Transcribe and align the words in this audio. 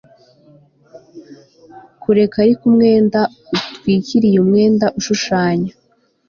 kureka 2.01 2.35
ariko 2.45 2.63
umwenda 2.71 3.19
utwikiriye 3.57 4.37
umwenda 4.43 4.85
ushushanya 4.99 5.71